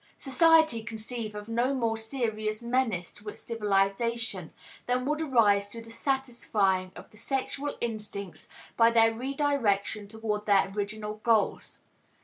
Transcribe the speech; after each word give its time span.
Society 0.17 0.79
can 0.79 0.97
conceive 0.97 1.35
of 1.35 1.47
no 1.47 1.75
more 1.75 1.95
serious 1.95 2.63
menace 2.63 3.13
to 3.13 3.29
its 3.29 3.43
civilization 3.43 4.51
than 4.87 5.05
would 5.05 5.21
arise 5.21 5.67
through 5.67 5.83
the 5.83 5.91
satisfying 5.91 6.91
of 6.95 7.11
the 7.11 7.17
sexual 7.17 7.77
instincts 7.79 8.49
by 8.75 8.89
their 8.89 9.13
redirection 9.13 10.07
toward 10.07 10.47
their 10.47 10.69
original 10.73 11.19
goals. 11.21 11.81